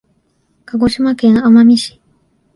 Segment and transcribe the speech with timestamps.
[0.65, 2.01] 鹿児島県奄美市